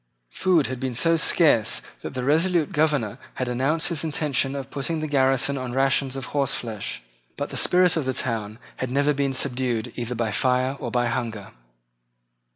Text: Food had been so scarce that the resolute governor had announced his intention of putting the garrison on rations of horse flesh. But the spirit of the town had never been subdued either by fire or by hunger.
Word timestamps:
Food 0.31 0.65
had 0.65 0.79
been 0.79 0.95
so 0.95 1.15
scarce 1.15 1.83
that 2.01 2.15
the 2.15 2.23
resolute 2.23 2.71
governor 2.71 3.19
had 3.35 3.47
announced 3.47 3.89
his 3.89 4.03
intention 4.03 4.55
of 4.55 4.71
putting 4.71 4.99
the 4.99 5.05
garrison 5.05 5.59
on 5.59 5.73
rations 5.73 6.15
of 6.15 6.25
horse 6.33 6.55
flesh. 6.55 7.03
But 7.37 7.49
the 7.49 7.55
spirit 7.57 7.95
of 7.95 8.05
the 8.05 8.13
town 8.15 8.57
had 8.77 8.89
never 8.89 9.13
been 9.13 9.33
subdued 9.33 9.93
either 9.95 10.15
by 10.15 10.31
fire 10.31 10.75
or 10.79 10.89
by 10.89 11.05
hunger. 11.05 11.51